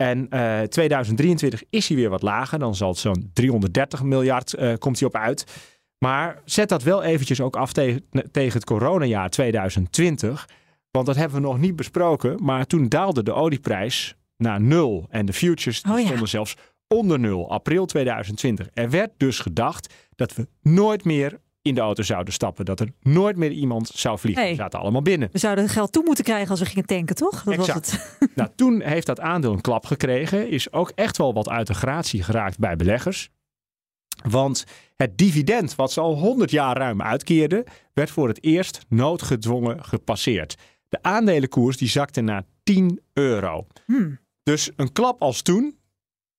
[0.04, 2.60] En eh 2023 is hij weer wat lager.
[2.60, 5.46] Dan zal het zo'n 330 miljard eh, komt hij op uit.
[5.98, 10.50] Maar zet dat wel eventjes ook af tegen, tegen het coronajaar 2020.
[10.92, 12.44] Want dat hebben we nog niet besproken.
[12.44, 15.08] Maar toen daalde de olieprijs naar nul.
[15.10, 16.06] En de futures Oh ja.
[16.06, 16.56] stonden zelfs
[16.88, 17.50] onder nul.
[17.50, 18.68] April 2020.
[18.74, 22.66] Er werd dus gedacht dat we nooit meer in de auto zouden stappen.
[22.66, 24.44] Dat er nooit meer iemand zou vliegen.
[24.44, 24.52] Nee.
[24.52, 25.30] We zaten allemaal binnen.
[25.32, 27.44] We zouden geld toe moeten krijgen als we gingen tanken, toch?
[27.44, 27.92] Dat Exact.
[27.92, 28.32] was het.
[28.36, 30.50] Nou, toen heeft dat aandeel een klap gekregen.
[30.50, 33.30] Is ook echt wel wat uit de gratie geraakt bij beleggers.
[34.30, 39.84] Want het dividend wat ze al 100 jaar ruim uitkeerden, werd voor het eerst noodgedwongen
[39.84, 40.58] gepasseerd.
[40.90, 43.68] De aandelenkoers die zakte naar 10 euro.
[43.86, 44.20] Hmm.
[44.44, 45.78] Dus een klap als toen,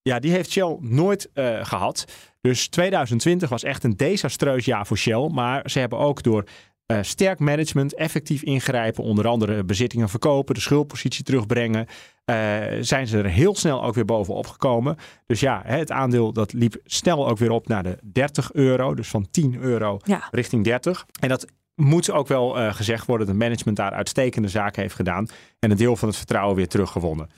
[0.03, 2.05] ja, die heeft Shell nooit eh, gehad.
[2.49, 5.29] Dus 2020 was echt een desastreus jaar voor Shell.
[5.33, 6.45] Maar ze hebben ook door
[6.87, 11.87] eh, sterk management, effectief ingrijpen, onder andere bezittingen verkopen, de schuldpositie terugbrengen,
[12.25, 12.37] eh,
[12.81, 14.97] zijn ze er heel snel ook weer bovenop gekomen.
[15.27, 18.95] Dus ja, het aandeel dat liep snel ook weer op naar de 30 euro.
[18.95, 20.29] Dus van 10 euro Ja.
[20.31, 21.07] richting 30.
[21.21, 24.95] En dat moet ook wel eh, gezegd worden dat het management daar uitstekende zaken heeft
[24.95, 25.27] gedaan
[25.59, 27.29] en een deel van het vertrouwen weer teruggewonnen.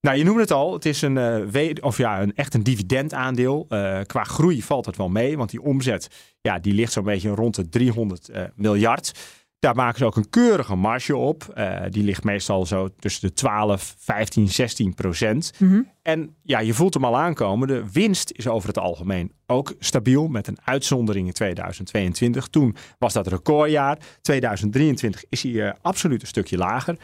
[0.00, 0.72] Nou, je noemde het al.
[0.72, 1.14] Het is een,
[1.50, 3.66] we- of ja, een, echt een dividendaandeel.
[3.68, 6.08] Eh, qua groei valt het wel mee, want die omzet
[6.40, 9.12] ja, die ligt zo'n beetje rond de 300 eh, miljard.
[9.58, 11.60] Daar maken ze ook een keurige marge op.
[11.90, 15.52] Die ligt meestal zo tussen de 12, 15, 16 procent.
[15.58, 15.80] Mhm.
[16.02, 17.68] En ja, je voelt hem al aankomen.
[17.68, 22.46] De winst is over het algemeen ook stabiel, met een uitzondering in 2022.
[22.48, 23.98] Toen was dat recordjaar.
[24.20, 26.98] 2023 is hij absoluut een stukje lager.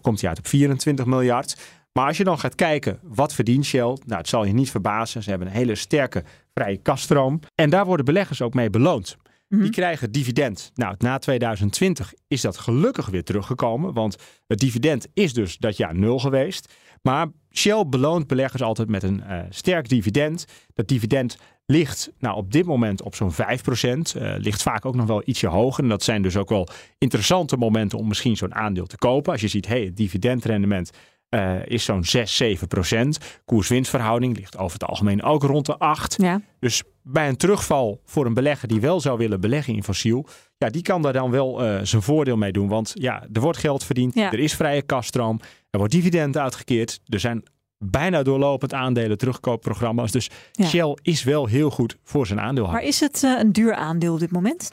[0.00, 1.56] Komt hij uit op 24 miljard.
[1.96, 3.80] Maar als je dan gaat kijken, wat verdient Shell?
[3.80, 5.22] Nou, het zal je niet verbazen.
[5.22, 7.40] Ze hebben een hele sterke vrije kaststroom.
[7.54, 9.16] En daar worden beleggers ook mee beloond.
[9.48, 10.70] Die krijgen dividend.
[10.74, 13.92] Nou, na 2020 is dat gelukkig weer teruggekomen.
[13.92, 16.74] Want het dividend is dus dat jaar nul geweest.
[17.02, 20.44] Maar Shell beloont beleggers altijd met een eh, sterk dividend.
[20.74, 23.34] Dat dividend ligt nou, op dit moment op zo'n 5%.
[23.36, 25.82] Eh, ligt vaak ook nog wel ietsje hoger.
[25.82, 29.32] En dat zijn dus ook wel interessante momenten om misschien zo'n aandeel te kopen.
[29.32, 30.90] Als je ziet, hey, het dividendrendement
[31.36, 33.18] eh, is zo'n 6, 7 procent.
[33.44, 36.16] Koers-winstverhouding ligt over het algemeen ook rond de 8.
[36.22, 36.40] Ja.
[36.60, 40.26] Dus bij een terugval voor een belegger die wel zou willen beleggen in fossiel,
[40.58, 42.68] ja, die kan daar dan wel eh, zijn voordeel mee doen.
[42.68, 44.32] Want ja, er wordt geld verdiend, Ja.
[44.32, 47.42] er is vrije kaststroom, er wordt dividend uitgekeerd, er zijn
[47.78, 50.12] bijna doorlopend aandelen terugkoopprogramma's.
[50.12, 50.66] Dus Ja.
[50.66, 52.80] Shell is wel heel goed voor zijn aandeelhouder.
[52.82, 54.72] Maar is het eh, een duur aandeel op dit moment?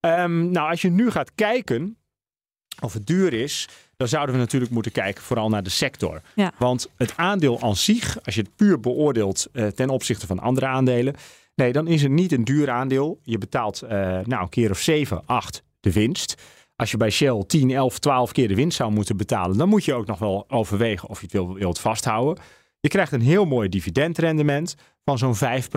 [0.00, 1.96] Ehm, nou, als je nu gaat kijken
[2.80, 3.68] of het duur is,
[4.02, 6.20] dan zouden we natuurlijk moeten kijken vooral naar de sector.
[6.34, 6.52] Ja.
[6.58, 10.66] Want het aandeel aan zich, als je het puur beoordeelt eh, ten opzichte van andere
[10.66, 11.14] aandelen,
[11.54, 13.18] nee, dan is het niet een duur aandeel.
[13.22, 13.90] Je betaalt eh,
[14.24, 16.34] nou een keer of 7, 8 de winst.
[16.76, 19.84] als je bij Shell 10, 11, 12 keer de winst zou moeten betalen, dan moet
[19.84, 22.44] je ook nog wel overwegen of je het wil, wilt vasthouden.
[22.80, 25.68] Je krijgt een heel mooi dividendrendement van zo'n 5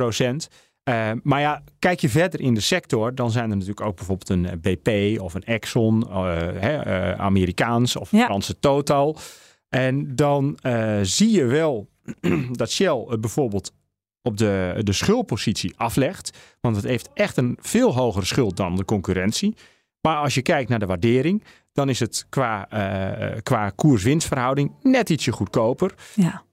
[0.90, 4.30] uh, maar ja, kijk je verder in de sector, dan zijn er natuurlijk ook bijvoorbeeld
[4.30, 8.26] een BP of een Exxon, uh, hè, uh, Amerikaans of ja.
[8.26, 9.18] Franse Total.
[9.70, 10.60] En dan
[11.02, 11.90] zie je wel
[12.52, 13.74] dat Shell het bijvoorbeeld
[14.22, 16.38] op de, de schuldpositie aflegt.
[16.62, 19.56] Want het heeft echt een veel hogere schuld dan de concurrentie.
[20.02, 21.44] Maar als je kijkt naar de waardering,
[21.74, 22.68] dan is het qua,
[23.44, 25.94] qua koers-winstverhouding net ietsje goedkoper.
[26.14, 26.45] Ja.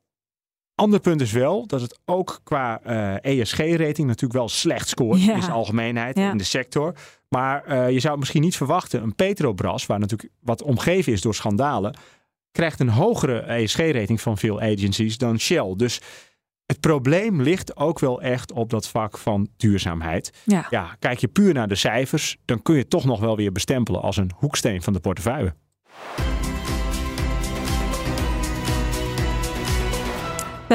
[0.82, 2.80] Ander punt is wel dat het ook qua
[3.20, 5.34] ESG-rating natuurlijk wel slecht scoort Ja.
[5.34, 6.30] in zijn algemeenheid Ja.
[6.30, 6.94] in de sector.
[7.28, 9.02] Maar eh, je zou misschien niet verwachten.
[9.02, 11.96] Een Petrobras, waar natuurlijk wat omgeven is door schandalen,
[12.52, 15.74] krijgt een hogere ESG-rating van veel agencies dan Shell.
[15.76, 16.00] Dus
[16.66, 20.32] het probleem ligt ook wel echt op dat vak van duurzaamheid.
[20.44, 20.96] Ja.
[20.98, 24.02] kijk je puur naar de cijfers, dan kun je het toch nog wel weer bestempelen
[24.02, 25.54] als een hoeksteen van de portefeuille.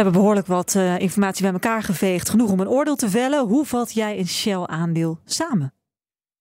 [0.03, 2.29] Hebben behoorlijk wat eh, informatie bij elkaar geveegd.
[2.29, 3.47] Genoeg om een oordeel te vellen.
[3.47, 5.73] Hoe vat jij een Shell-aandeel samen?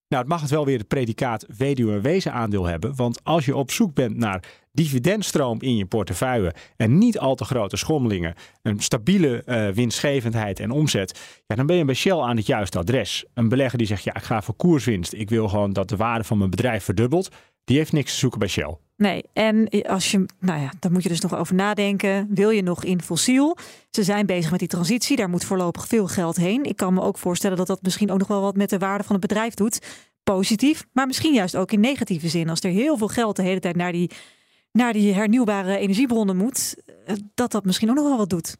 [0.08, 2.96] Nou, het mag het wel weer het predicaat weduwe en wezen aandeel hebben.
[2.96, 7.44] Want als je op zoek bent naar dividendstroom in je portefeuille en niet al te
[7.44, 12.36] grote schommelingen, een stabiele eh, winstgevendheid en omzet, ja, dan ben je bij Shell aan
[12.36, 13.24] het juiste adres.
[13.34, 15.12] Een belegger die zegt, ja, ik ga voor koerswinst.
[15.12, 17.28] Ik wil gewoon dat de waarde van mijn bedrijf verdubbelt.
[17.64, 18.76] Die heeft niks te zoeken bij Shell.
[18.96, 22.26] Nee, en als je, nou ja, daar moet je dus nog over nadenken.
[22.30, 23.56] Wil je nog in fossiel?
[23.90, 25.16] Ze zijn bezig met die transitie.
[25.16, 26.64] Daar moet voorlopig veel geld heen.
[26.64, 29.04] Ik kan me ook voorstellen dat dat misschien ook nog wel wat met de waarde
[29.04, 29.86] van het bedrijf doet.
[30.22, 32.48] Positief, maar misschien juist ook in negatieve zin.
[32.48, 34.10] Als er heel veel geld de hele tijd naar die,
[34.72, 36.74] naar die hernieuwbare energiebronnen moet,
[37.06, 38.56] eh, dat dat misschien ook nog wel wat doet.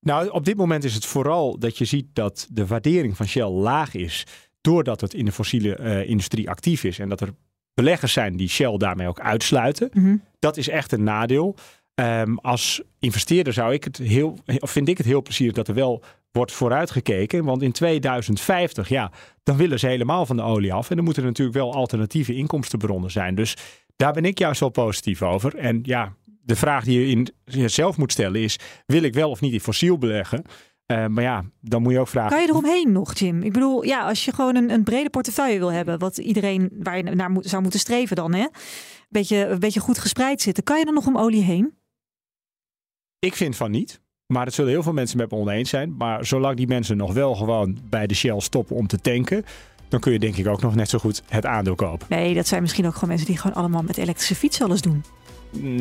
[0.00, 3.48] Nou, op dit moment is het vooral dat je ziet dat de waardering van Shell
[3.48, 4.26] laag is.
[4.60, 6.98] Doordat het in de fossiele eh, industrie actief is.
[6.98, 7.34] En dat er
[7.74, 10.22] beleggers zijn die Shell daarmee ook uitsluiten.
[10.38, 11.56] Dat is echt een nadeel.
[11.94, 15.74] Ehm, als investeerder zou ik het heel, of vind ik het heel plezierig dat er
[15.74, 16.02] wel
[16.32, 17.44] wordt vooruitgekeken.
[17.44, 20.90] Want in 2050, ja, dan willen ze helemaal van de olie af.
[20.90, 23.34] En dan moeten er natuurlijk wel alternatieve inkomstenbronnen zijn.
[23.34, 23.56] Dus
[23.96, 25.56] daar ben ik juist wel positief over.
[25.56, 29.40] En ja, de vraag die je in jezelf moet stellen is: wil ik wel of
[29.40, 30.44] niet in fossiel beleggen?
[30.90, 32.30] Uh, maar ja, dan moet je ook vragen.
[32.30, 33.42] Kan je eromheen nog, Jim?
[33.42, 36.96] Ik bedoel, ja, als je gewoon een, een brede portefeuille wil hebben, wat iedereen waar
[36.96, 38.46] je naar moet, zou moeten streven dan, hè?
[39.08, 40.64] Beetje, een beetje goed gespreid zitten.
[40.64, 41.74] Kan je er nog om olie heen?
[43.18, 44.00] Ik vind van niet.
[44.26, 45.96] Maar het zullen heel veel mensen met me oneens zijn.
[45.96, 49.44] Maar zolang die mensen nog wel gewoon bij de Shell stoppen om te tanken,
[49.88, 52.06] dan kun je denk ik ook nog net zo goed het aandeel kopen.
[52.10, 55.04] Nee, dat zijn misschien ook gewoon mensen die gewoon allemaal met elektrische fietsen alles doen.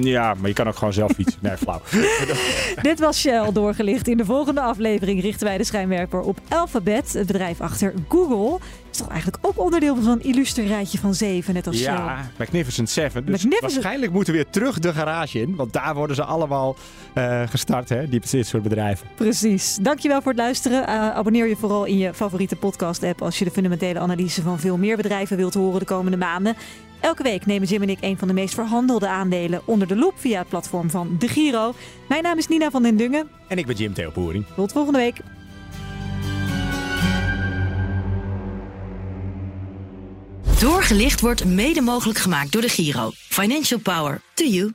[0.01, 1.39] Ja, maar je kan ook gewoon zelf fietsen.
[1.41, 1.81] Nee, flauw.
[2.81, 4.07] Dit was Shell doorgelicht.
[4.07, 8.57] In de volgende aflevering richten wij de schijnwerper op Alphabet, het bedrijf achter Google.
[8.91, 11.93] Is toch eigenlijk ook onderdeel van zo'n illuster rijtje van zeven, net als Shell.
[11.93, 13.25] Ja, Magnificent Seven.
[13.25, 15.55] Dus Magnificent- waarschijnlijk moeten we weer terug de garage in.
[15.55, 16.75] Want daar worden ze allemaal
[17.13, 19.07] eh, gestart, hè, die, dit soort bedrijven.
[19.15, 19.77] Precies.
[19.81, 20.87] Dankjewel voor het luisteren.
[20.87, 24.77] Eh, abonneer je vooral in je favoriete podcast-app als je de fundamentele analyse van veel
[24.77, 26.55] meer bedrijven wilt horen de komende maanden.
[26.99, 30.13] Elke week nemen Jim en ik een van de meest verhandelde aandelen onder de loep
[30.15, 31.73] via het platform van De Giro.
[32.07, 33.29] Mijn naam is Nina van den Dungen.
[33.47, 34.45] En ik ben Jim Theo Poering.
[34.55, 35.19] Tot volgende week.
[40.59, 43.09] Doorgelicht wordt mede mogelijk gemaakt door de Giro.
[43.13, 44.73] Financial Power to you.